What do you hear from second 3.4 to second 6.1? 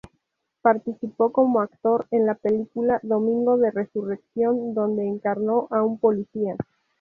de Resurrección donde encarnó a un